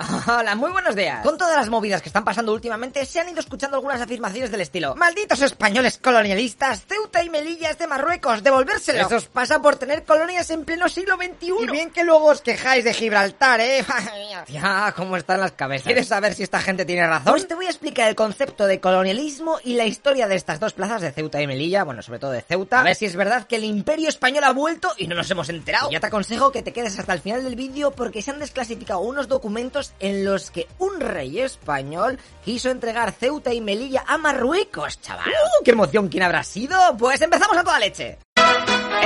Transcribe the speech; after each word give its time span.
Ah, 0.00 0.19
Hola, 0.32 0.54
muy 0.54 0.70
buenos 0.70 0.94
días. 0.94 1.24
Con 1.24 1.36
todas 1.36 1.56
las 1.56 1.68
movidas 1.68 2.02
que 2.02 2.08
están 2.08 2.24
pasando 2.24 2.52
últimamente, 2.52 3.04
se 3.04 3.18
han 3.18 3.28
ido 3.28 3.40
escuchando 3.40 3.76
algunas 3.76 4.00
afirmaciones 4.00 4.52
del 4.52 4.60
estilo 4.60 4.94
Malditos 4.94 5.42
españoles 5.42 5.98
colonialistas, 5.98 6.84
Ceuta 6.86 7.24
y 7.24 7.28
Melilla 7.28 7.70
es 7.70 7.78
de 7.78 7.88
Marruecos, 7.88 8.44
devolvérselo. 8.44 9.06
Eso 9.06 9.16
os 9.16 9.26
pasa 9.26 9.60
por 9.60 9.74
tener 9.74 10.04
colonias 10.04 10.48
en 10.50 10.64
pleno 10.64 10.88
siglo 10.88 11.16
XXI. 11.16 11.52
Y 11.62 11.66
bien 11.66 11.90
que 11.90 12.04
luego 12.04 12.26
os 12.26 12.42
quejáis 12.42 12.84
de 12.84 12.94
Gibraltar, 12.94 13.60
¿eh? 13.60 13.84
ya, 14.48 14.94
¿cómo 14.96 15.16
están 15.16 15.40
las 15.40 15.50
cabezas? 15.50 15.86
¿Quieres 15.86 16.06
saber 16.06 16.34
si 16.34 16.44
esta 16.44 16.60
gente 16.60 16.84
tiene 16.84 17.08
razón? 17.08 17.32
Pues 17.32 17.48
te 17.48 17.56
voy 17.56 17.66
a 17.66 17.70
explicar 17.70 18.08
el 18.08 18.14
concepto 18.14 18.68
de 18.68 18.78
colonialismo 18.78 19.58
y 19.64 19.74
la 19.74 19.86
historia 19.86 20.28
de 20.28 20.36
estas 20.36 20.60
dos 20.60 20.74
plazas 20.74 21.02
de 21.02 21.10
Ceuta 21.10 21.42
y 21.42 21.48
Melilla, 21.48 21.82
bueno, 21.82 22.02
sobre 22.02 22.20
todo 22.20 22.30
de 22.30 22.42
Ceuta. 22.42 22.78
A 22.78 22.84
ver 22.84 22.94
si 22.94 23.06
es 23.06 23.16
verdad 23.16 23.48
que 23.48 23.56
el 23.56 23.64
imperio 23.64 24.08
español 24.08 24.44
ha 24.44 24.52
vuelto 24.52 24.92
y 24.96 25.08
no 25.08 25.16
nos 25.16 25.28
hemos 25.32 25.48
enterado. 25.48 25.90
ya 25.90 25.98
te 25.98 26.06
aconsejo 26.06 26.52
que 26.52 26.62
te 26.62 26.72
quedes 26.72 26.96
hasta 27.00 27.14
el 27.14 27.20
final 27.20 27.42
del 27.42 27.56
vídeo 27.56 27.90
porque 27.90 28.22
se 28.22 28.30
han 28.30 28.38
desclasificado 28.38 29.00
unos 29.00 29.26
documentos 29.26 29.92
en 29.98 30.19
los 30.24 30.50
que 30.50 30.68
un 30.78 31.00
rey 31.00 31.40
español 31.40 32.18
quiso 32.44 32.70
entregar 32.70 33.12
Ceuta 33.12 33.52
y 33.52 33.60
Melilla 33.60 34.04
a 34.06 34.18
Marruecos, 34.18 35.00
chaval. 35.00 35.28
¡Uh, 35.28 35.64
¡Qué 35.64 35.72
emoción! 35.72 36.08
¿Quién 36.08 36.22
habrá 36.22 36.42
sido? 36.42 36.78
Pues 36.98 37.20
empezamos 37.20 37.56
a 37.56 37.64
toda 37.64 37.78
leche. 37.78 38.18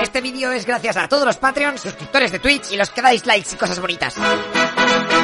Este 0.02 0.21
vídeo 0.21 0.51
es 0.52 0.66
gracias 0.66 0.97
a 0.97 1.09
todos 1.09 1.24
los 1.24 1.37
Patreons, 1.37 1.80
suscriptores 1.80 2.33
de 2.33 2.38
Twitch 2.38 2.73
y 2.73 2.77
los 2.77 2.91
que 2.91 3.02
dais 3.02 3.24
likes 3.27 3.55
y 3.55 3.57
cosas 3.57 3.80
bonitas. 3.80 4.16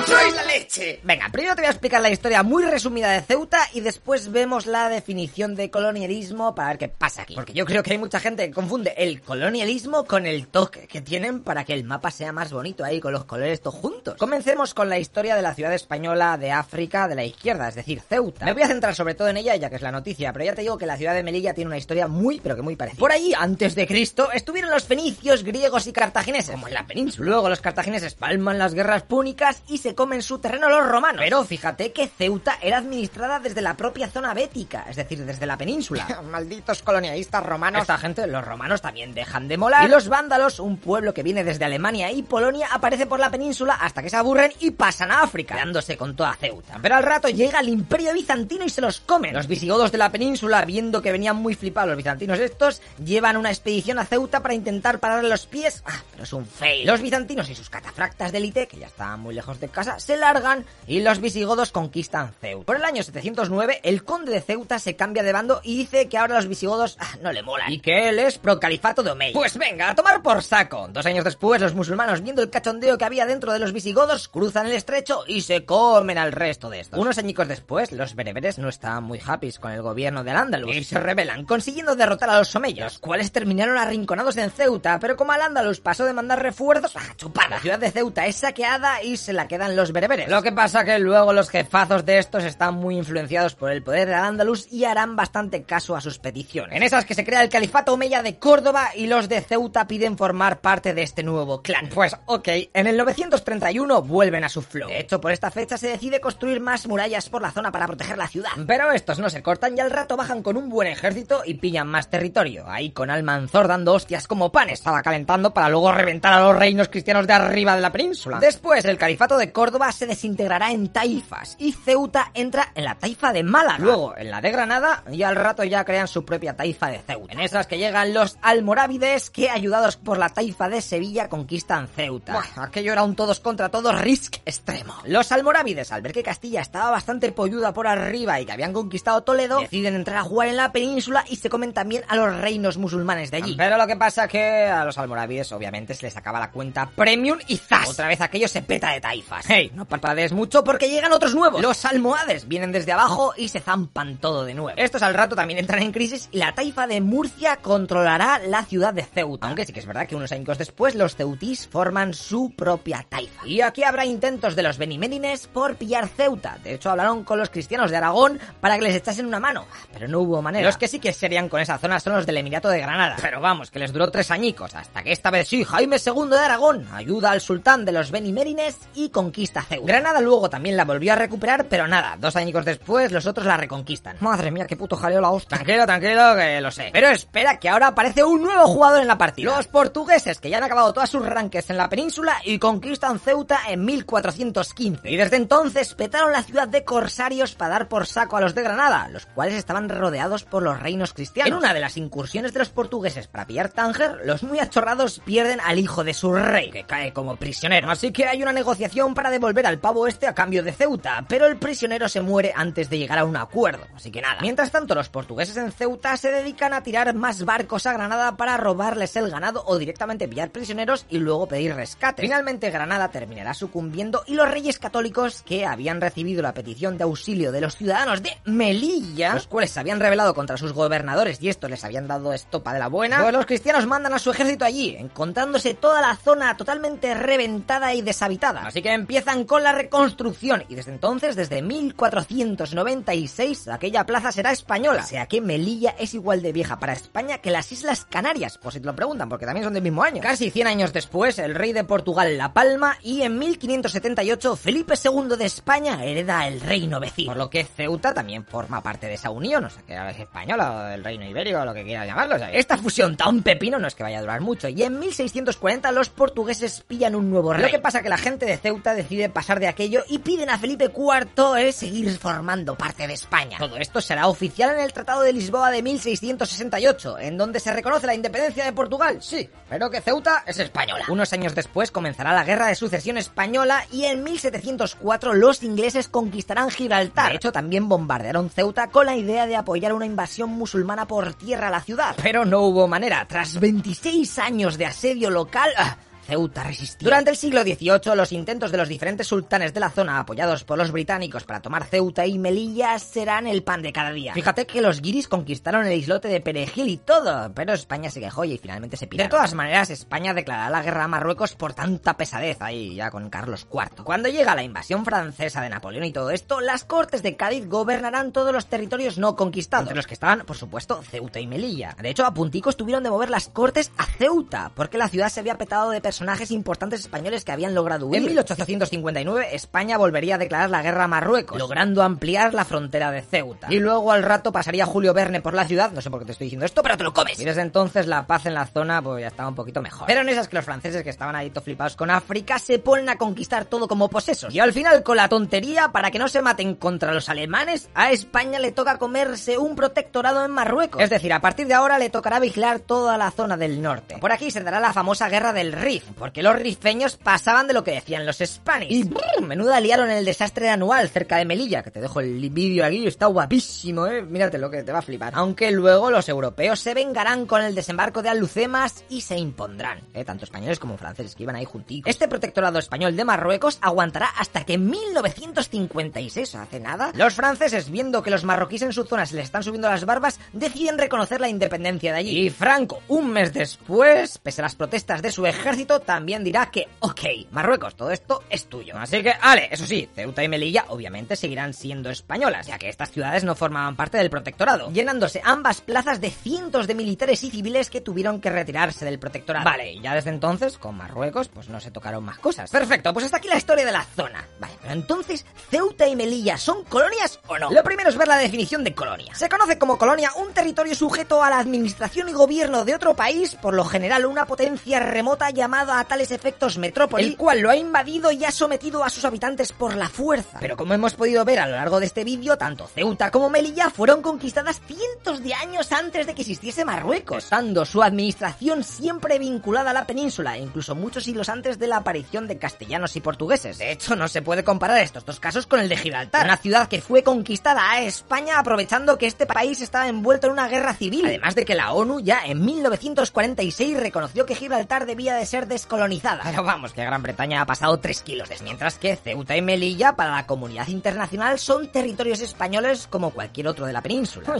¡Sois 0.06 0.34
la 0.34 0.44
leche! 0.44 1.00
Venga, 1.02 1.28
primero 1.30 1.54
te 1.54 1.62
voy 1.62 1.68
a 1.68 1.70
explicar 1.70 2.00
la 2.00 2.10
historia 2.10 2.42
muy 2.42 2.64
resumida 2.64 3.10
de 3.10 3.20
Ceuta 3.20 3.58
y 3.72 3.80
después 3.80 4.30
vemos 4.32 4.66
la 4.66 4.88
definición 4.88 5.54
de 5.54 5.70
colonialismo 5.70 6.54
para 6.54 6.68
ver 6.68 6.78
qué 6.78 6.88
pasa 6.88 7.22
aquí. 7.22 7.34
Porque 7.34 7.52
yo 7.52 7.66
creo 7.66 7.82
que 7.82 7.92
hay 7.92 7.98
mucha 7.98 8.18
gente 8.18 8.46
que 8.46 8.54
confunde 8.54 8.94
el 8.96 9.20
colonialismo 9.20 10.04
con 10.04 10.26
el 10.26 10.48
toque 10.48 10.86
que 10.86 11.00
tienen 11.00 11.42
para 11.42 11.64
que 11.64 11.74
el 11.74 11.84
mapa 11.84 12.10
sea 12.10 12.32
más 12.32 12.52
bonito 12.52 12.84
ahí 12.84 13.00
con 13.00 13.12
los 13.12 13.24
colores 13.24 13.60
todos 13.60 13.76
juntos. 13.76 14.16
Comencemos 14.16 14.74
con 14.74 14.88
la 14.88 14.98
historia 14.98 15.36
de 15.36 15.42
la 15.42 15.54
ciudad 15.54 15.74
española 15.74 16.38
de 16.38 16.50
África 16.50 17.06
de 17.06 17.14
la 17.14 17.24
izquierda, 17.24 17.68
es 17.68 17.74
decir, 17.74 18.00
Ceuta. 18.00 18.46
Me 18.46 18.52
voy 18.52 18.62
a 18.62 18.68
centrar 18.68 18.94
sobre 18.94 19.14
todo 19.14 19.28
en 19.28 19.36
ella 19.36 19.56
ya 19.56 19.68
que 19.68 19.76
es 19.76 19.82
la 19.82 19.92
noticia, 19.92 20.32
pero 20.32 20.44
ya 20.44 20.54
te 20.54 20.62
digo 20.62 20.78
que 20.78 20.86
la 20.86 20.96
ciudad 20.96 21.14
de 21.14 21.22
Melilla 21.22 21.54
tiene 21.54 21.68
una 21.68 21.78
historia 21.78 22.08
muy 22.08 22.40
pero 22.40 22.56
que 22.56 22.62
muy 22.62 22.76
parecida. 22.76 23.00
Por 23.00 23.12
ahí, 23.12 23.32
antes 23.36 23.74
de 23.74 23.86
Cristo, 23.86 24.30
estuvieron 24.32 24.70
los 24.70 24.84
fenicios, 24.84 25.44
griegos 25.44 25.86
y 25.86 25.92
cartagineses, 25.92 26.52
como 26.52 26.68
en 26.68 26.74
la 26.74 26.86
península. 26.86 27.30
Luego 27.30 27.48
los 27.48 27.60
cartagineses 27.60 28.14
palman 28.14 28.58
las 28.58 28.74
guerras 28.74 29.02
púnicas 29.02 29.62
y 29.68 29.78
se 29.78 29.89
comen 29.94 30.22
su 30.22 30.38
terreno 30.38 30.68
los 30.68 30.86
romanos. 30.86 31.20
Pero 31.22 31.44
fíjate 31.44 31.92
que 31.92 32.08
Ceuta 32.08 32.58
era 32.60 32.78
administrada 32.78 33.40
desde 33.40 33.60
la 33.60 33.76
propia 33.76 34.08
zona 34.08 34.34
bética, 34.34 34.86
es 34.88 34.96
decir, 34.96 35.24
desde 35.24 35.46
la 35.46 35.56
península. 35.56 36.22
Malditos 36.30 36.82
colonialistas 36.82 37.44
romanos. 37.44 37.82
Esta 37.82 37.98
gente, 37.98 38.26
los 38.26 38.44
romanos 38.44 38.82
también 38.82 39.14
dejan 39.14 39.48
de 39.48 39.56
molar. 39.56 39.86
Y 39.86 39.90
los 39.90 40.08
vándalos, 40.08 40.60
un 40.60 40.76
pueblo 40.76 41.14
que 41.14 41.22
viene 41.22 41.44
desde 41.44 41.64
Alemania 41.64 42.10
y 42.10 42.22
Polonia, 42.22 42.68
aparece 42.72 43.06
por 43.06 43.20
la 43.20 43.30
península 43.30 43.74
hasta 43.74 44.02
que 44.02 44.10
se 44.10 44.16
aburren 44.16 44.52
y 44.60 44.70
pasan 44.70 45.10
a 45.10 45.22
África, 45.22 45.54
quedándose 45.54 45.96
con 45.96 46.16
toda 46.16 46.34
Ceuta. 46.34 46.78
Pero 46.80 46.96
al 46.96 47.02
rato 47.02 47.28
llega 47.28 47.60
el 47.60 47.68
imperio 47.68 48.12
bizantino 48.12 48.64
y 48.64 48.70
se 48.70 48.80
los 48.80 49.00
comen. 49.00 49.34
Los 49.34 49.46
visigodos 49.46 49.92
de 49.92 49.98
la 49.98 50.10
península, 50.10 50.64
viendo 50.64 51.02
que 51.02 51.12
venían 51.12 51.36
muy 51.36 51.54
flipados 51.54 51.88
los 51.88 51.96
bizantinos 51.96 52.38
estos, 52.38 52.82
llevan 53.02 53.36
una 53.36 53.50
expedición 53.50 53.98
a 53.98 54.04
Ceuta 54.04 54.40
para 54.40 54.54
intentar 54.54 54.98
pararle 54.98 55.28
los 55.28 55.46
pies. 55.46 55.82
Ah, 55.86 56.02
pero 56.12 56.24
es 56.24 56.32
un 56.32 56.46
fail. 56.46 56.86
Los 56.86 57.00
bizantinos 57.00 57.48
y 57.48 57.54
sus 57.54 57.70
catafractas 57.70 58.32
de 58.32 58.38
élite, 58.38 58.66
que 58.66 58.78
ya 58.78 58.86
estaban 58.86 59.20
muy 59.20 59.34
lejos 59.34 59.60
de 59.60 59.68
casa, 59.68 59.79
se 59.98 60.16
largan 60.16 60.64
y 60.86 61.00
los 61.00 61.20
visigodos 61.20 61.72
conquistan 61.72 62.32
Ceuta. 62.40 62.66
Por 62.66 62.76
el 62.76 62.84
año 62.84 63.02
709, 63.02 63.80
el 63.82 64.04
conde 64.04 64.32
de 64.32 64.40
Ceuta 64.40 64.78
se 64.78 64.96
cambia 64.96 65.22
de 65.22 65.32
bando 65.32 65.60
y 65.62 65.76
dice 65.76 66.08
que 66.08 66.18
ahora 66.18 66.36
los 66.36 66.48
visigodos 66.48 66.96
ah, 67.00 67.16
no 67.22 67.32
le 67.32 67.42
molan 67.42 67.70
y 67.70 67.80
que 67.80 68.08
él 68.08 68.18
es 68.18 68.38
procalifato 68.38 69.02
de 69.02 69.10
Omeya. 69.10 69.34
Pues 69.34 69.56
venga, 69.58 69.90
a 69.90 69.94
tomar 69.94 70.22
por 70.22 70.42
saco. 70.42 70.88
Dos 70.90 71.06
años 71.06 71.24
después, 71.24 71.60
los 71.60 71.74
musulmanos, 71.74 72.22
viendo 72.22 72.42
el 72.42 72.50
cachondeo 72.50 72.96
que 72.96 73.04
había 73.04 73.26
dentro 73.26 73.52
de 73.52 73.58
los 73.58 73.72
visigodos, 73.72 74.28
cruzan 74.28 74.66
el 74.66 74.72
estrecho 74.72 75.24
y 75.26 75.42
se 75.42 75.64
comen 75.64 76.18
al 76.18 76.32
resto 76.32 76.70
de 76.70 76.80
estos. 76.80 76.98
Unos 76.98 77.18
añicos 77.18 77.48
después, 77.48 77.92
los 77.92 78.14
bereberes 78.14 78.58
no 78.58 78.68
estaban 78.68 79.04
muy 79.04 79.20
happy 79.24 79.50
con 79.58 79.72
el 79.72 79.82
gobierno 79.82 80.22
del 80.22 80.36
Andalus 80.36 80.76
y 80.76 80.84
se 80.84 80.98
rebelan, 80.98 81.44
consiguiendo 81.44 81.96
derrotar 81.96 82.30
a 82.30 82.38
los 82.38 82.54
omeyos, 82.54 82.98
cuales 82.98 83.32
terminaron 83.32 83.78
arrinconados 83.78 84.36
en 84.36 84.50
Ceuta, 84.50 84.98
pero 85.00 85.16
como 85.16 85.32
al 85.32 85.42
Andalus 85.42 85.80
pasó 85.80 86.04
de 86.04 86.12
mandar 86.12 86.42
refuerzos, 86.42 86.96
a 86.96 87.16
chupar. 87.16 87.50
La 87.50 87.60
ciudad 87.60 87.78
de 87.78 87.90
Ceuta 87.90 88.26
es 88.26 88.36
saqueada 88.36 89.02
y 89.02 89.16
se 89.16 89.32
la 89.32 89.48
quedan 89.48 89.69
los 89.76 89.92
bereberes. 89.92 90.28
Lo 90.28 90.42
que 90.42 90.52
pasa 90.52 90.84
que 90.84 90.98
luego 90.98 91.32
los 91.32 91.50
jefazos 91.50 92.04
de 92.04 92.18
estos 92.18 92.44
están 92.44 92.74
muy 92.74 92.96
influenciados 92.96 93.54
por 93.54 93.70
el 93.70 93.82
poder 93.82 94.08
de 94.08 94.14
Andalus 94.14 94.70
y 94.72 94.84
harán 94.84 95.16
bastante 95.16 95.62
caso 95.64 95.96
a 95.96 96.00
sus 96.00 96.18
peticiones. 96.18 96.76
En 96.76 96.82
esas 96.82 97.04
que 97.04 97.14
se 97.14 97.24
crea 97.24 97.42
el 97.42 97.48
califato 97.48 97.94
omeya 97.94 98.22
de 98.22 98.38
Córdoba 98.38 98.90
y 98.94 99.06
los 99.06 99.28
de 99.28 99.40
Ceuta 99.40 99.86
piden 99.86 100.16
formar 100.16 100.60
parte 100.60 100.94
de 100.94 101.02
este 101.02 101.22
nuevo 101.22 101.62
clan. 101.62 101.88
Pues 101.88 102.16
ok, 102.26 102.48
en 102.72 102.86
el 102.86 102.96
931 102.96 104.02
vuelven 104.02 104.44
a 104.44 104.48
su 104.48 104.62
flow. 104.62 104.88
De 104.88 105.00
hecho, 105.00 105.20
por 105.20 105.32
esta 105.32 105.50
fecha 105.50 105.76
se 105.76 105.88
decide 105.88 106.20
construir 106.20 106.60
más 106.60 106.86
murallas 106.86 107.28
por 107.28 107.42
la 107.42 107.50
zona 107.50 107.72
para 107.72 107.86
proteger 107.86 108.18
la 108.18 108.28
ciudad. 108.28 108.50
Pero 108.66 108.92
estos 108.92 109.18
no 109.18 109.30
se 109.30 109.42
cortan 109.42 109.76
y 109.76 109.80
al 109.80 109.90
rato 109.90 110.16
bajan 110.16 110.42
con 110.42 110.56
un 110.56 110.68
buen 110.68 110.88
ejército 110.88 111.42
y 111.44 111.54
pillan 111.54 111.88
más 111.88 112.10
territorio. 112.10 112.64
Ahí 112.68 112.90
con 112.90 113.10
Almanzor 113.10 113.68
dando 113.68 113.94
hostias 113.94 114.26
como 114.26 114.52
pan 114.52 114.70
estaba 114.70 115.02
calentando 115.02 115.52
para 115.52 115.68
luego 115.68 115.92
reventar 115.92 116.32
a 116.32 116.40
los 116.40 116.56
reinos 116.56 116.88
cristianos 116.88 117.26
de 117.26 117.32
arriba 117.32 117.76
de 117.76 117.82
la 117.82 117.92
península. 117.92 118.38
Después, 118.38 118.84
el 118.84 118.98
califato 118.98 119.36
de 119.36 119.52
Córdoba 119.52 119.59
se 119.92 120.06
desintegrará 120.06 120.72
en 120.72 120.88
taifas 120.88 121.56
y 121.58 121.72
Ceuta 121.72 122.30
entra 122.34 122.72
en 122.74 122.84
la 122.84 122.94
taifa 122.94 123.32
de 123.32 123.42
Málaga. 123.42 123.78
Luego, 123.78 124.16
en 124.16 124.30
la 124.30 124.40
de 124.40 124.50
Granada, 124.50 125.04
y 125.12 125.22
al 125.22 125.36
rato 125.36 125.64
ya 125.64 125.84
crean 125.84 126.08
su 126.08 126.24
propia 126.24 126.56
taifa 126.56 126.88
de 126.88 126.98
Ceuta. 126.98 127.32
En 127.32 127.40
esas 127.40 127.66
que 127.66 127.76
llegan 127.76 128.14
los 128.14 128.38
almorávides 128.40 129.28
que, 129.28 129.50
ayudados 129.50 129.96
por 129.96 130.18
la 130.18 130.30
taifa 130.30 130.68
de 130.68 130.80
Sevilla, 130.80 131.28
conquistan 131.28 131.88
Ceuta. 131.88 132.32
Buah, 132.32 132.64
aquello 132.64 132.92
era 132.92 133.02
un 133.02 133.14
todos 133.14 133.40
contra 133.40 133.68
todos 133.68 134.00
risk 134.00 134.36
extremo. 134.46 134.94
Los 135.04 135.30
almorávides, 135.30 135.92
al 135.92 136.00
ver 136.00 136.12
que 136.12 136.22
Castilla 136.22 136.62
estaba 136.62 136.90
bastante 136.90 137.30
polluda 137.32 137.74
por 137.74 137.86
arriba 137.86 138.40
y 138.40 138.46
que 138.46 138.52
habían 138.52 138.72
conquistado 138.72 139.22
Toledo, 139.22 139.60
deciden 139.60 139.94
entrar 139.94 140.18
a 140.18 140.22
jugar 140.22 140.48
en 140.48 140.56
la 140.56 140.72
península 140.72 141.24
y 141.28 141.36
se 141.36 141.50
comen 141.50 141.74
también 141.74 142.02
a 142.08 142.16
los 142.16 142.34
reinos 142.36 142.78
musulmanes 142.78 143.30
de 143.30 143.36
allí. 143.36 143.54
Pero 143.58 143.76
lo 143.76 143.86
que 143.86 143.96
pasa 143.96 144.26
que 144.26 144.66
a 144.66 144.84
los 144.84 144.96
almorávides 144.96 145.52
obviamente 145.52 145.94
se 145.94 146.06
les 146.06 146.16
acaba 146.16 146.40
la 146.40 146.50
cuenta 146.50 146.88
premium 146.88 147.38
y 147.46 147.58
¡zas! 147.58 147.90
Otra 147.90 148.08
vez 148.08 148.20
aquello 148.20 148.48
se 148.48 148.62
peta 148.62 148.92
de 148.92 149.00
Hey, 149.48 149.70
no 149.74 149.84
parpadees 149.86 150.32
mucho 150.32 150.64
porque 150.64 150.88
llegan 150.88 151.12
otros 151.12 151.34
nuevos. 151.34 151.62
Los 151.62 151.84
almohades 151.84 152.46
vienen 152.48 152.72
desde 152.72 152.92
abajo 152.92 153.32
y 153.36 153.48
se 153.48 153.60
zampan 153.60 154.18
todo 154.18 154.44
de 154.44 154.54
nuevo. 154.54 154.76
Estos 154.76 155.02
al 155.02 155.14
rato 155.14 155.34
también 155.34 155.58
entran 155.58 155.82
en 155.82 155.92
crisis 155.92 156.28
y 156.32 156.38
la 156.38 156.52
taifa 156.54 156.86
de 156.86 157.00
Murcia 157.00 157.56
controlará 157.56 158.38
la 158.38 158.64
ciudad 158.64 158.94
de 158.94 159.04
Ceuta. 159.04 159.46
Aunque 159.46 159.64
sí 159.64 159.72
que 159.72 159.80
es 159.80 159.86
verdad 159.86 160.06
que 160.06 160.16
unos 160.16 160.32
años 160.32 160.58
después 160.58 160.94
los 160.94 161.16
ceutís 161.16 161.68
forman 161.68 162.14
su 162.14 162.52
propia 162.56 163.04
taifa. 163.08 163.46
Y 163.46 163.60
aquí 163.60 163.82
habrá 163.82 164.04
intentos 164.04 164.56
de 164.56 164.62
los 164.62 164.78
benimerines 164.78 165.46
por 165.46 165.76
pillar 165.76 166.08
Ceuta. 166.08 166.58
De 166.62 166.74
hecho 166.74 166.90
hablaron 166.90 167.24
con 167.24 167.38
los 167.38 167.50
cristianos 167.50 167.90
de 167.90 167.96
Aragón 167.96 168.38
para 168.60 168.76
que 168.76 168.84
les 168.84 168.96
echasen 168.96 169.26
una 169.26 169.40
mano. 169.40 169.66
Pero 169.92 170.08
no 170.08 170.20
hubo 170.20 170.42
manera. 170.42 170.66
Los 170.66 170.76
que 170.76 170.88
sí 170.88 170.98
que 170.98 171.12
serían 171.12 171.48
con 171.48 171.60
esa 171.60 171.78
zona 171.78 172.00
son 172.00 172.14
los 172.14 172.26
del 172.26 172.36
Emirato 172.36 172.68
de 172.68 172.80
Granada. 172.80 173.16
Pero 173.20 173.40
vamos, 173.40 173.70
que 173.70 173.78
les 173.78 173.92
duró 173.92 174.10
tres 174.10 174.30
añicos. 174.30 174.74
Hasta 174.74 175.02
que 175.02 175.12
esta 175.12 175.30
vez 175.30 175.48
sí, 175.48 175.64
Jaime 175.64 175.96
II 176.04 176.30
de 176.30 176.38
Aragón 176.38 176.86
ayuda 176.92 177.30
al 177.30 177.40
sultán 177.40 177.84
de 177.84 177.92
los 177.92 178.10
benimerines 178.10 178.76
y 178.94 179.10
conquista 179.30 179.62
Ceuta. 179.62 179.86
Granada 179.86 180.20
luego 180.20 180.50
también 180.50 180.76
la 180.76 180.84
volvió 180.84 181.12
a 181.12 181.16
recuperar, 181.16 181.66
pero 181.68 181.86
nada, 181.86 182.16
dos 182.18 182.34
añicos 182.34 182.64
después 182.64 183.12
los 183.12 183.26
otros 183.26 183.46
la 183.46 183.56
reconquistan. 183.56 184.16
Madre 184.18 184.50
mía, 184.50 184.66
qué 184.66 184.76
puto 184.76 184.96
jaleo 184.96 185.20
la 185.20 185.30
hostia. 185.30 185.56
Tranquilo, 185.56 185.86
tranquilo, 185.86 186.34
que 186.34 186.60
lo 186.60 186.72
sé. 186.72 186.90
Pero 186.92 187.06
espera, 187.10 187.60
que 187.60 187.68
ahora 187.68 187.88
aparece 187.88 188.24
un 188.24 188.42
nuevo 188.42 188.66
jugador 188.66 189.00
en 189.00 189.06
la 189.06 189.16
partida. 189.16 189.56
Los 189.56 189.68
portugueses, 189.68 190.40
que 190.40 190.50
ya 190.50 190.58
han 190.58 190.64
acabado 190.64 190.92
todas 190.92 191.10
sus 191.10 191.24
ranques 191.24 191.70
en 191.70 191.76
la 191.76 191.88
península 191.88 192.38
y 192.44 192.58
conquistan 192.58 193.20
Ceuta 193.20 193.60
en 193.68 193.84
1415. 193.84 195.08
Y 195.08 195.16
desde 195.16 195.36
entonces 195.36 195.94
petaron 195.94 196.32
la 196.32 196.42
ciudad 196.42 196.66
de 196.66 196.84
corsarios 196.84 197.54
para 197.54 197.70
dar 197.70 197.88
por 197.88 198.08
saco 198.08 198.36
a 198.36 198.40
los 198.40 198.56
de 198.56 198.62
Granada, 198.62 199.08
los 199.10 199.26
cuales 199.26 199.54
estaban 199.54 199.88
rodeados 199.88 200.42
por 200.42 200.64
los 200.64 200.80
reinos 200.80 201.12
cristianos. 201.12 201.52
En 201.52 201.56
una 201.56 201.72
de 201.72 201.80
las 201.80 201.96
incursiones 201.96 202.52
de 202.52 202.58
los 202.58 202.70
portugueses 202.70 203.28
para 203.28 203.46
pillar 203.46 203.68
Tánger, 203.68 204.22
los 204.24 204.42
muy 204.42 204.58
achorrados 204.58 205.20
pierden 205.24 205.60
al 205.60 205.78
hijo 205.78 206.02
de 206.02 206.14
su 206.14 206.32
rey, 206.32 206.72
que 206.72 206.82
cae 206.82 207.12
como 207.12 207.36
prisionero. 207.36 207.92
Así 207.92 208.10
que 208.10 208.26
hay 208.26 208.42
una 208.42 208.52
negociación 208.52 209.14
para 209.14 209.19
devolver 209.28 209.66
al 209.66 209.78
pavo 209.78 210.06
este 210.06 210.26
a 210.26 210.34
cambio 210.34 210.62
de 210.62 210.72
Ceuta, 210.72 211.26
pero 211.28 211.46
el 211.46 211.56
prisionero 211.58 212.08
se 212.08 212.22
muere 212.22 212.52
antes 212.56 212.88
de 212.88 212.96
llegar 212.96 213.18
a 213.18 213.24
un 213.24 213.36
acuerdo. 213.36 213.86
Así 213.94 214.10
que 214.10 214.22
nada. 214.22 214.38
Mientras 214.40 214.70
tanto, 214.70 214.94
los 214.94 215.10
portugueses 215.10 215.56
en 215.56 215.72
Ceuta 215.72 216.16
se 216.16 216.30
dedican 216.30 216.72
a 216.72 216.82
tirar 216.82 217.12
más 217.14 217.44
barcos 217.44 217.86
a 217.86 217.92
Granada 217.92 218.36
para 218.36 218.56
robarles 218.56 219.16
el 219.16 219.30
ganado 219.30 219.64
o 219.66 219.76
directamente 219.76 220.28
pillar 220.28 220.50
prisioneros 220.50 221.04
y 221.10 221.18
luego 221.18 221.48
pedir 221.48 221.74
rescate. 221.74 222.22
Finalmente, 222.22 222.70
Granada 222.70 223.08
terminará 223.08 223.52
sucumbiendo 223.52 224.22
y 224.26 224.34
los 224.34 224.50
reyes 224.50 224.78
católicos 224.78 225.42
que 225.44 225.66
habían 225.66 226.00
recibido 226.00 226.42
la 226.42 226.54
petición 226.54 226.96
de 226.96 227.04
auxilio 227.04 227.50
de 227.52 227.60
los 227.60 227.76
ciudadanos 227.76 228.22
de 228.22 228.30
Melilla, 228.44 229.34
los 229.34 229.46
cuales 229.46 229.70
se 229.70 229.80
habían 229.80 230.00
rebelado 230.00 230.34
contra 230.34 230.56
sus 230.56 230.72
gobernadores 230.72 231.38
y 231.40 231.48
estos 231.48 231.70
les 231.70 231.84
habían 231.84 232.06
dado 232.06 232.32
estopa 232.32 232.72
de 232.72 232.78
la 232.78 232.88
buena, 232.88 233.22
pues 233.22 233.32
los 233.32 233.46
cristianos 233.46 233.86
mandan 233.86 234.14
a 234.14 234.18
su 234.18 234.30
ejército 234.30 234.64
allí, 234.64 234.96
encontrándose 234.96 235.74
toda 235.74 236.00
la 236.00 236.16
zona 236.16 236.56
totalmente 236.56 237.14
reventada 237.14 237.94
y 237.94 238.02
deshabitada. 238.02 238.66
Así 238.66 238.82
que 238.82 238.92
empiezan 239.10 239.42
con 239.42 239.64
la 239.64 239.72
reconstrucción 239.72 240.62
y 240.68 240.76
desde 240.76 240.92
entonces, 240.92 241.34
desde 241.34 241.62
1496, 241.62 243.66
aquella 243.66 244.06
plaza 244.06 244.30
será 244.30 244.52
española. 244.52 245.02
O 245.02 245.06
sea 245.06 245.26
que 245.26 245.40
Melilla 245.40 245.96
es 245.98 246.14
igual 246.14 246.42
de 246.42 246.52
vieja 246.52 246.78
para 246.78 246.92
España 246.92 247.38
que 247.38 247.50
las 247.50 247.72
Islas 247.72 248.06
Canarias, 248.08 248.56
por 248.56 248.72
si 248.72 248.78
te 248.78 248.86
lo 248.86 248.94
preguntan, 248.94 249.28
porque 249.28 249.46
también 249.46 249.64
son 249.64 249.74
del 249.74 249.82
mismo 249.82 250.04
año. 250.04 250.22
Casi 250.22 250.52
100 250.52 250.68
años 250.68 250.92
después, 250.92 251.40
el 251.40 251.56
rey 251.56 251.72
de 251.72 251.82
Portugal 251.82 252.38
La 252.38 252.52
Palma 252.52 252.98
y 253.02 253.22
en 253.22 253.36
1578 253.36 254.54
Felipe 254.54 254.94
II 255.04 255.36
de 255.36 255.46
España 255.46 256.04
hereda 256.04 256.46
el 256.46 256.60
reino 256.60 257.00
vecino. 257.00 257.32
Por 257.32 257.36
lo 257.36 257.50
que 257.50 257.64
Ceuta 257.64 258.14
también 258.14 258.44
forma 258.44 258.80
parte 258.80 259.08
de 259.08 259.14
esa 259.14 259.30
unión, 259.30 259.64
o 259.64 259.70
sea 259.70 259.82
que 259.82 260.10
es 260.10 260.20
española 260.20 260.72
o 260.72 260.84
del 260.84 261.02
reino 261.02 261.28
ibérico 261.28 261.58
o 261.58 261.64
lo 261.64 261.74
que 261.74 261.82
quieras 261.82 262.06
llamarlo. 262.06 262.36
esta 262.52 262.78
fusión 262.78 263.16
tan 263.16 263.42
pepino 263.42 263.80
no 263.80 263.88
es 263.88 263.96
que 263.96 264.04
vaya 264.04 264.18
a 264.18 264.20
durar 264.20 264.40
mucho 264.40 264.68
y 264.68 264.84
en 264.84 265.00
1640 265.00 265.90
los 265.90 266.10
portugueses 266.10 266.84
pillan 266.86 267.16
un 267.16 267.28
nuevo 267.28 267.52
rey. 267.52 267.64
Lo 267.64 267.70
que 267.70 267.80
pasa 267.80 268.02
que 268.02 268.08
la 268.08 268.16
gente 268.16 268.46
de 268.46 268.56
Ceuta 268.56 268.99
decide 269.02 269.28
pasar 269.28 269.60
de 269.60 269.68
aquello 269.68 270.04
y 270.08 270.18
piden 270.18 270.50
a 270.50 270.58
Felipe 270.58 270.92
IV 270.94 271.58
eh, 271.58 271.72
seguir 271.72 272.18
formando 272.18 272.76
parte 272.76 273.06
de 273.06 273.14
España. 273.14 273.58
Todo 273.58 273.76
esto 273.76 274.00
será 274.00 274.28
oficial 274.28 274.70
en 274.74 274.80
el 274.80 274.92
Tratado 274.92 275.22
de 275.22 275.32
Lisboa 275.32 275.70
de 275.70 275.82
1668, 275.82 277.18
en 277.18 277.38
donde 277.38 277.60
se 277.60 277.72
reconoce 277.72 278.06
la 278.06 278.14
independencia 278.14 278.64
de 278.64 278.72
Portugal, 278.72 279.18
sí, 279.20 279.48
pero 279.68 279.90
que 279.90 280.00
Ceuta 280.00 280.44
es 280.46 280.58
española. 280.58 281.04
Unos 281.08 281.32
años 281.32 281.54
después 281.54 281.90
comenzará 281.90 282.34
la 282.34 282.44
Guerra 282.44 282.66
de 282.66 282.74
Sucesión 282.74 283.16
Española 283.16 283.84
y 283.90 284.04
en 284.04 284.22
1704 284.22 285.34
los 285.34 285.62
ingleses 285.62 286.08
conquistarán 286.08 286.70
Gibraltar. 286.70 287.30
De 287.30 287.36
hecho, 287.36 287.52
también 287.52 287.88
bombardearon 287.88 288.50
Ceuta 288.50 288.88
con 288.88 289.06
la 289.06 289.16
idea 289.16 289.46
de 289.46 289.56
apoyar 289.56 289.92
una 289.92 290.06
invasión 290.06 290.50
musulmana 290.50 291.06
por 291.06 291.34
tierra 291.34 291.68
a 291.68 291.70
la 291.70 291.80
ciudad. 291.80 292.16
Pero 292.22 292.44
no 292.44 292.60
hubo 292.60 292.86
manera. 292.86 293.26
Tras 293.26 293.58
26 293.58 294.38
años 294.38 294.76
de 294.76 294.86
asedio 294.86 295.30
local... 295.30 295.70
Ah, 295.76 295.96
Ceuta 296.30 296.62
resistió. 296.62 297.06
Durante 297.06 297.30
el 297.30 297.36
siglo 297.36 297.62
XVIII, 297.62 298.14
los 298.14 298.30
intentos 298.30 298.70
de 298.70 298.78
los 298.78 298.88
diferentes 298.88 299.26
sultanes 299.26 299.74
de 299.74 299.80
la 299.80 299.90
zona, 299.90 300.20
apoyados 300.20 300.62
por 300.62 300.78
los 300.78 300.92
británicos 300.92 301.42
para 301.42 301.60
tomar 301.60 301.86
Ceuta 301.86 302.24
y 302.24 302.38
Melilla, 302.38 302.96
serán 303.00 303.48
el 303.48 303.64
pan 303.64 303.82
de 303.82 303.92
cada 303.92 304.12
día. 304.12 304.32
Fíjate 304.32 304.64
que 304.64 304.80
los 304.80 305.02
guiris 305.02 305.26
conquistaron 305.26 305.84
el 305.86 305.98
islote 305.98 306.28
de 306.28 306.40
Perejil 306.40 306.88
y 306.88 306.98
todo, 306.98 307.52
pero 307.52 307.72
España 307.72 308.10
se 308.10 308.20
quejó 308.20 308.44
y 308.44 308.58
finalmente 308.58 308.96
se 308.96 309.08
piraron. 309.08 309.28
De 309.28 309.36
todas 309.36 309.54
maneras, 309.54 309.90
España 309.90 310.32
declarará 310.32 310.70
la 310.70 310.84
guerra 310.84 311.02
a 311.02 311.08
Marruecos 311.08 311.56
por 311.56 311.74
tanta 311.74 312.16
pesadez 312.16 312.62
ahí, 312.62 312.94
ya 312.94 313.10
con 313.10 313.28
Carlos 313.28 313.66
IV. 313.68 314.04
Cuando 314.04 314.28
llega 314.28 314.54
la 314.54 314.62
invasión 314.62 315.04
francesa 315.04 315.62
de 315.62 315.70
Napoleón 315.70 316.04
y 316.04 316.12
todo 316.12 316.30
esto, 316.30 316.60
las 316.60 316.84
cortes 316.84 317.24
de 317.24 317.34
Cádiz 317.34 317.66
gobernarán 317.66 318.30
todos 318.30 318.52
los 318.52 318.66
territorios 318.66 319.18
no 319.18 319.34
conquistados, 319.34 319.82
entre 319.82 319.96
los 319.96 320.06
que 320.06 320.14
estaban, 320.14 320.46
por 320.46 320.56
supuesto, 320.56 321.02
Ceuta 321.02 321.40
y 321.40 321.48
Melilla. 321.48 321.96
De 322.00 322.10
hecho, 322.10 322.24
a 322.24 322.32
punticos 322.32 322.76
tuvieron 322.76 323.02
de 323.02 323.10
mover 323.10 323.30
las 323.30 323.48
cortes 323.48 323.90
a 323.96 324.06
Ceuta, 324.06 324.70
porque 324.76 324.96
la 324.96 325.08
ciudad 325.08 325.28
se 325.28 325.40
había 325.40 325.58
petado 325.58 325.90
de 325.90 326.00
personas 326.00 326.19
personajes 326.20 326.50
importantes 326.50 327.00
españoles 327.00 327.46
que 327.46 327.52
habían 327.52 327.74
logrado 327.74 328.06
huir. 328.06 328.18
En 328.18 328.26
1859 328.26 329.54
España 329.54 329.96
volvería 329.96 330.34
a 330.34 330.38
declarar 330.38 330.68
la 330.68 330.82
guerra 330.82 331.04
a 331.04 331.08
Marruecos, 331.08 331.58
logrando 331.58 332.02
ampliar 332.02 332.52
la 332.52 332.66
frontera 332.66 333.10
de 333.10 333.22
Ceuta. 333.22 333.68
Y 333.70 333.78
luego 333.78 334.12
al 334.12 334.22
rato 334.22 334.52
pasaría 334.52 334.84
Julio 334.84 335.14
Verne 335.14 335.40
por 335.40 335.54
la 335.54 335.64
ciudad, 335.64 335.92
no 335.92 336.02
sé 336.02 336.10
por 336.10 336.20
qué 336.20 336.26
te 336.26 336.32
estoy 336.32 336.44
diciendo 336.44 336.66
esto, 336.66 336.82
pero 336.82 336.98
te 336.98 337.04
lo 337.04 337.14
comes. 337.14 337.40
Y 337.40 337.44
desde 337.46 337.62
entonces 337.62 338.06
la 338.06 338.26
paz 338.26 338.44
en 338.44 338.52
la 338.52 338.66
zona 338.66 339.00
pues 339.00 339.22
ya 339.22 339.28
estaba 339.28 339.48
un 339.48 339.54
poquito 339.54 339.80
mejor. 339.80 340.06
Pero 340.08 340.20
en 340.20 340.28
esas 340.28 340.46
que 340.46 340.56
los 340.56 340.64
franceses 340.66 341.02
que 341.02 341.08
estaban 341.08 341.34
ahí 341.34 341.48
todo 341.48 341.64
flipados 341.64 341.96
con 341.96 342.10
África 342.10 342.58
se 342.58 342.78
ponen 342.78 343.08
a 343.08 343.16
conquistar 343.16 343.64
todo 343.64 343.88
como 343.88 344.10
posesos. 344.10 344.54
Y 344.54 344.60
al 344.60 344.74
final 344.74 345.02
con 345.02 345.16
la 345.16 345.30
tontería, 345.30 345.88
para 345.88 346.10
que 346.10 346.18
no 346.18 346.28
se 346.28 346.42
maten 346.42 346.74
contra 346.74 347.14
los 347.14 347.30
alemanes, 347.30 347.88
a 347.94 348.12
España 348.12 348.58
le 348.58 348.72
toca 348.72 348.98
comerse 348.98 349.56
un 349.56 349.74
protectorado 349.74 350.44
en 350.44 350.50
Marruecos. 350.50 351.00
Es 351.00 351.08
decir, 351.08 351.32
a 351.32 351.40
partir 351.40 351.66
de 351.66 351.72
ahora 351.72 351.98
le 351.98 352.10
tocará 352.10 352.40
vigilar 352.40 352.80
toda 352.80 353.16
la 353.16 353.30
zona 353.30 353.56
del 353.56 353.80
norte. 353.80 354.18
Por 354.18 354.32
aquí 354.32 354.50
se 354.50 354.62
dará 354.62 354.80
la 354.80 354.92
famosa 354.92 355.30
guerra 355.30 355.54
del 355.54 355.72
Rif, 355.72 356.09
porque 356.14 356.42
los 356.42 356.56
rifeños 356.56 357.16
pasaban 357.16 357.66
de 357.66 357.74
lo 357.74 357.84
que 357.84 357.92
decían 357.92 358.26
los 358.26 358.38
Spanish. 358.38 358.90
Y 358.90 359.10
menuda 359.42 359.80
liaron 359.80 360.10
en 360.10 360.18
el 360.18 360.24
desastre 360.24 360.68
anual 360.68 361.08
cerca 361.08 361.36
de 361.36 361.44
Melilla, 361.44 361.82
que 361.82 361.90
te 361.90 362.00
dejo 362.00 362.20
el 362.20 362.50
vídeo 362.50 362.84
aquí, 362.84 363.06
está 363.06 363.26
guapísimo, 363.26 364.06
eh, 364.06 364.22
mírate 364.22 364.58
lo 364.58 364.70
que 364.70 364.82
te 364.82 364.92
va 364.92 365.00
a 365.00 365.02
flipar. 365.02 365.32
Aunque 365.36 365.70
luego 365.70 366.10
los 366.10 366.28
europeos 366.28 366.80
se 366.80 366.94
vengarán 366.94 367.46
con 367.46 367.62
el 367.62 367.74
desembarco 367.74 368.22
de 368.22 368.28
Alucemas 368.28 369.04
y 369.08 369.20
se 369.20 369.36
impondrán, 369.36 370.00
eh, 370.14 370.24
tanto 370.24 370.44
españoles 370.44 370.78
como 370.78 370.96
franceses 370.96 371.34
que 371.34 371.44
iban 371.44 371.56
ahí 371.56 371.64
juntitos. 371.64 372.10
Este 372.10 372.28
protectorado 372.28 372.78
español 372.78 373.16
de 373.16 373.24
Marruecos 373.24 373.78
aguantará 373.80 374.26
hasta 374.26 374.64
que 374.64 374.74
en 374.74 374.90
1956, 374.90 376.54
hace 376.54 376.80
nada, 376.80 377.12
los 377.14 377.34
franceses, 377.34 377.90
viendo 377.90 378.22
que 378.22 378.30
los 378.30 378.44
marroquíes 378.44 378.82
en 378.82 378.92
su 378.92 379.04
zona 379.04 379.26
se 379.26 379.36
les 379.36 379.44
están 379.44 379.62
subiendo 379.62 379.88
las 379.88 380.04
barbas, 380.04 380.40
deciden 380.52 380.98
reconocer 380.98 381.40
la 381.40 381.48
independencia 381.48 382.12
de 382.12 382.18
allí. 382.18 382.46
Y 382.46 382.50
Franco, 382.50 383.02
un 383.08 383.30
mes 383.30 383.52
después, 383.52 384.38
pese 384.38 384.60
a 384.60 384.64
las 384.64 384.76
protestas 384.76 385.22
de 385.22 385.32
su 385.32 385.46
ejército, 385.46 385.99
también 386.00 386.44
dirá 386.44 386.70
que, 386.70 386.88
ok, 387.00 387.20
Marruecos, 387.50 387.94
todo 387.94 388.10
esto 388.10 388.42
es 388.50 388.66
tuyo. 388.66 388.94
Así 388.96 389.22
que, 389.22 389.32
ale, 389.40 389.68
eso 389.70 389.86
sí, 389.86 390.08
Ceuta 390.14 390.42
y 390.42 390.48
Melilla 390.48 390.86
obviamente 390.88 391.36
seguirán 391.36 391.74
siendo 391.74 392.10
españolas, 392.10 392.66
ya 392.66 392.78
que 392.78 392.88
estas 392.88 393.10
ciudades 393.10 393.44
no 393.44 393.54
formaban 393.54 393.96
parte 393.96 394.18
del 394.18 394.30
protectorado, 394.30 394.90
llenándose 394.90 395.40
ambas 395.44 395.80
plazas 395.80 396.20
de 396.20 396.30
cientos 396.30 396.86
de 396.86 396.94
militares 396.94 397.42
y 397.44 397.50
civiles 397.50 397.90
que 397.90 398.00
tuvieron 398.00 398.40
que 398.40 398.50
retirarse 398.50 399.04
del 399.04 399.18
protectorado. 399.18 399.64
Vale, 399.64 399.92
y 399.92 400.00
ya 400.00 400.14
desde 400.14 400.30
entonces, 400.30 400.78
con 400.78 400.96
Marruecos, 400.96 401.48
pues 401.48 401.68
no 401.68 401.80
se 401.80 401.90
tocaron 401.90 402.24
más 402.24 402.38
cosas. 402.38 402.70
Perfecto, 402.70 403.12
pues 403.12 403.26
hasta 403.26 403.38
aquí 403.38 403.48
la 403.48 403.56
historia 403.56 403.84
de 403.84 403.92
la 403.92 404.04
zona. 404.04 404.46
Vale, 404.58 404.74
pero 404.80 404.94
entonces, 404.94 405.44
¿Ceuta 405.70 406.06
y 406.06 406.16
Melilla 406.16 406.56
son 406.58 406.84
colonias 406.84 407.40
o 407.46 407.58
no? 407.58 407.70
Lo 407.70 407.82
primero 407.82 408.08
es 408.08 408.16
ver 408.16 408.28
la 408.28 408.36
definición 408.36 408.84
de 408.84 408.94
colonia. 408.94 409.34
Se 409.34 409.48
conoce 409.48 409.78
como 409.78 409.98
colonia 409.98 410.32
un 410.36 410.52
territorio 410.52 410.94
sujeto 410.94 411.42
a 411.42 411.50
la 411.50 411.58
administración 411.58 412.28
y 412.28 412.32
gobierno 412.32 412.84
de 412.84 412.94
otro 412.94 413.14
país, 413.14 413.54
por 413.54 413.74
lo 413.74 413.84
general 413.84 414.26
una 414.26 414.46
potencia 414.46 415.00
remota 415.00 415.50
llamada 415.50 415.79
a 415.88 416.04
tales 416.04 416.30
efectos 416.30 416.78
metrópoli, 416.78 417.24
el 417.24 417.36
cual 417.36 417.60
lo 417.60 417.70
ha 417.70 417.76
invadido 417.76 418.30
y 418.32 418.44
ha 418.44 418.50
sometido 418.50 419.02
a 419.02 419.10
sus 419.10 419.24
habitantes 419.24 419.72
por 419.72 419.96
la 419.96 420.08
fuerza. 420.08 420.58
Pero 420.60 420.76
como 420.76 420.94
hemos 420.94 421.14
podido 421.14 421.44
ver 421.44 421.60
a 421.60 421.66
lo 421.66 421.76
largo 421.76 422.00
de 422.00 422.06
este 422.06 422.24
vídeo, 422.24 422.58
tanto 422.58 422.86
Ceuta 422.86 423.30
como 423.30 423.48
Melilla 423.48 423.90
fueron 423.90 424.22
conquistadas 424.22 424.80
cientos 424.86 425.42
de 425.42 425.54
años 425.54 425.92
antes 425.92 426.26
de 426.26 426.34
que 426.34 426.42
existiese 426.42 426.84
Marruecos, 426.84 427.44
estando 427.44 427.84
su 427.84 428.02
administración 428.02 428.84
siempre 428.84 429.38
vinculada 429.38 429.90
a 429.90 429.94
la 429.94 430.06
península, 430.06 430.58
incluso 430.58 430.94
muchos 430.94 431.24
siglos 431.24 431.48
antes 431.48 431.78
de 431.78 431.86
la 431.86 431.96
aparición 431.96 432.46
de 432.46 432.58
castellanos 432.58 433.16
y 433.16 433.20
portugueses. 433.20 433.78
De 433.78 433.92
hecho, 433.92 434.16
no 434.16 434.28
se 434.28 434.42
puede 434.42 434.64
comparar 434.64 434.98
estos 434.98 435.24
dos 435.24 435.40
casos 435.40 435.66
con 435.66 435.80
el 435.80 435.88
de 435.88 435.96
Gibraltar, 435.96 436.44
una 436.44 436.56
ciudad 436.56 436.88
que 436.88 437.00
fue 437.00 437.22
conquistada 437.22 437.90
a 437.90 438.02
España 438.02 438.58
aprovechando 438.58 439.18
que 439.18 439.26
este 439.26 439.46
país 439.46 439.80
estaba 439.80 440.08
envuelto 440.08 440.46
en 440.46 440.54
una 440.54 440.68
guerra 440.68 440.94
civil, 440.94 441.26
además 441.26 441.54
de 441.54 441.64
que 441.64 441.74
la 441.74 441.92
ONU 441.92 442.20
ya 442.20 442.44
en 442.44 442.64
1946 442.64 443.98
reconoció 443.98 444.46
que 444.46 444.54
Gibraltar 444.54 445.06
debía 445.06 445.34
de 445.34 445.46
ser 445.46 445.66
descolonizada. 445.70 446.42
Pero 446.44 446.62
vamos, 446.62 446.92
que 446.92 447.02
Gran 447.02 447.22
Bretaña 447.22 447.62
ha 447.62 447.66
pasado 447.66 447.98
3 447.98 448.20
kilos 448.20 448.50
de 448.50 448.58
mientras 448.62 448.98
que 448.98 449.16
Ceuta 449.16 449.56
y 449.56 449.62
Melilla 449.62 450.14
para 450.14 450.32
la 450.32 450.46
comunidad 450.46 450.88
internacional 450.88 451.58
son 451.58 451.90
territorios 451.90 452.40
españoles 452.40 453.06
como 453.08 453.30
cualquier 453.30 453.68
otro 453.68 453.86
de 453.86 453.94
la 453.94 454.02
península. 454.02 454.52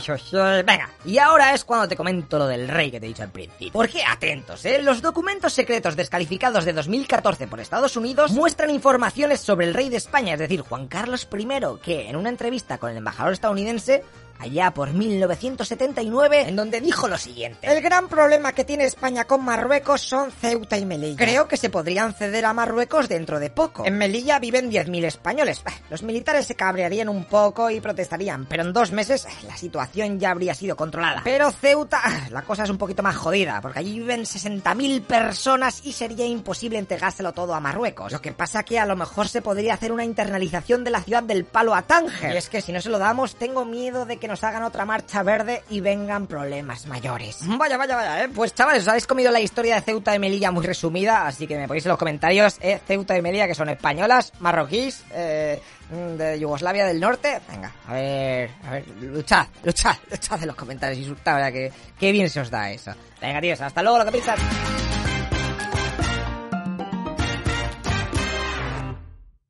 Venga, 0.64 0.88
y 1.04 1.18
ahora 1.18 1.52
es 1.52 1.64
cuando 1.64 1.86
te 1.86 1.96
comento 1.96 2.38
lo 2.38 2.46
del 2.46 2.66
rey 2.68 2.90
que 2.90 2.98
te 2.98 3.04
he 3.04 3.08
dicho 3.10 3.22
al 3.22 3.30
principio. 3.30 3.72
Porque 3.72 4.02
atentos, 4.02 4.64
¿eh? 4.64 4.80
Los 4.82 5.02
documentos 5.02 5.52
secretos 5.52 5.96
descalificados 5.96 6.64
de 6.64 6.72
2014 6.72 7.46
por 7.46 7.60
Estados 7.60 7.96
Unidos 7.96 8.30
muestran 8.32 8.70
informaciones 8.70 9.40
sobre 9.40 9.66
el 9.66 9.74
rey 9.74 9.90
de 9.90 9.98
España, 9.98 10.32
es 10.32 10.38
decir, 10.38 10.62
Juan 10.62 10.88
Carlos 10.88 11.28
I, 11.30 11.46
que 11.82 12.08
en 12.08 12.16
una 12.16 12.30
entrevista 12.30 12.78
con 12.78 12.90
el 12.90 12.96
embajador 12.96 13.32
estadounidense 13.32 14.04
allá 14.40 14.72
por 14.72 14.92
1979, 14.92 16.48
en 16.48 16.56
donde 16.56 16.80
dijo 16.80 17.08
lo 17.08 17.18
siguiente. 17.18 17.66
El 17.70 17.82
gran 17.82 18.08
problema 18.08 18.52
que 18.52 18.64
tiene 18.64 18.84
España 18.84 19.24
con 19.24 19.44
Marruecos 19.44 20.00
son 20.00 20.32
Ceuta 20.32 20.78
y 20.78 20.86
Melilla. 20.86 21.16
Creo 21.16 21.46
que 21.46 21.56
se 21.56 21.70
podrían 21.70 22.14
ceder 22.14 22.46
a 22.46 22.54
Marruecos 22.54 23.08
dentro 23.08 23.38
de 23.38 23.50
poco. 23.50 23.84
En 23.84 23.98
Melilla 23.98 24.38
viven 24.38 24.70
10.000 24.70 25.04
españoles. 25.04 25.62
Los 25.90 26.02
militares 26.02 26.46
se 26.46 26.54
cabrearían 26.54 27.08
un 27.08 27.24
poco 27.24 27.70
y 27.70 27.80
protestarían, 27.80 28.46
pero 28.46 28.62
en 28.62 28.72
dos 28.72 28.92
meses 28.92 29.26
la 29.46 29.56
situación 29.56 30.18
ya 30.18 30.30
habría 30.30 30.54
sido 30.54 30.76
controlada. 30.76 31.20
Pero 31.24 31.50
Ceuta, 31.50 32.00
la 32.30 32.42
cosa 32.42 32.64
es 32.64 32.70
un 32.70 32.78
poquito 32.78 33.02
más 33.02 33.16
jodida, 33.16 33.60
porque 33.60 33.80
allí 33.80 33.98
viven 33.98 34.22
60.000 34.22 35.02
personas 35.02 35.82
y 35.84 35.92
sería 35.92 36.24
imposible 36.24 36.78
entregárselo 36.78 37.32
todo 37.32 37.54
a 37.54 37.60
Marruecos. 37.60 38.12
Lo 38.12 38.22
que 38.22 38.32
pasa 38.32 38.62
que 38.62 38.78
a 38.78 38.86
lo 38.86 38.96
mejor 38.96 39.28
se 39.28 39.42
podría 39.42 39.74
hacer 39.74 39.92
una 39.92 40.04
internalización 40.04 40.84
de 40.84 40.90
la 40.90 41.02
ciudad 41.02 41.22
del 41.22 41.44
palo 41.44 41.74
a 41.74 41.82
Tánger. 41.82 42.34
Y 42.34 42.36
es 42.38 42.48
que 42.48 42.62
si 42.62 42.72
no 42.72 42.80
se 42.80 42.88
lo 42.88 42.98
damos, 42.98 43.36
tengo 43.36 43.64
miedo 43.64 44.06
de 44.06 44.16
que 44.16 44.29
nos 44.30 44.44
hagan 44.44 44.62
otra 44.62 44.84
marcha 44.84 45.24
verde 45.24 45.64
y 45.70 45.80
vengan 45.80 46.28
problemas 46.28 46.86
mayores. 46.86 47.38
Vaya, 47.42 47.76
vaya, 47.76 47.96
vaya, 47.96 48.24
¿eh? 48.24 48.28
Pues 48.32 48.54
chavales, 48.54 48.82
os 48.82 48.88
habéis 48.88 49.06
comido 49.06 49.32
la 49.32 49.40
historia 49.40 49.74
de 49.74 49.80
Ceuta 49.80 50.14
y 50.14 50.20
Melilla 50.20 50.52
muy 50.52 50.64
resumida, 50.64 51.26
así 51.26 51.48
que 51.48 51.58
me 51.58 51.66
ponéis 51.66 51.84
en 51.84 51.88
los 51.90 51.98
comentarios, 51.98 52.56
¿eh? 52.60 52.80
Ceuta 52.86 53.16
y 53.16 53.22
Melilla, 53.22 53.48
que 53.48 53.56
son 53.56 53.68
españolas, 53.68 54.32
marroquíes, 54.38 55.04
eh, 55.12 55.60
de 55.90 56.38
Yugoslavia 56.38 56.86
del 56.86 57.00
Norte. 57.00 57.40
Venga, 57.50 57.72
a 57.88 57.92
ver, 57.92 58.50
a 58.68 58.70
ver, 58.70 58.88
luchad, 59.00 59.46
luchad, 59.64 59.96
luchad 60.10 60.40
en 60.40 60.46
los 60.46 60.56
comentarios, 60.56 61.00
insultad, 61.00 61.50
que, 61.50 61.72
que 61.98 62.12
bien 62.12 62.30
se 62.30 62.40
os 62.40 62.50
da 62.50 62.70
eso. 62.70 62.92
Venga, 63.20 63.40
tíos, 63.40 63.60
hasta 63.60 63.82
luego, 63.82 63.98
lo 63.98 64.04
que 64.04 64.12
piensas. 64.12 64.38